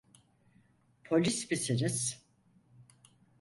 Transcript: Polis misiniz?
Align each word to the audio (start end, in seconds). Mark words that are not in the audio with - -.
Polis 1.03 1.51
misiniz? 1.51 2.25